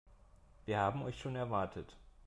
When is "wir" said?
0.65-0.79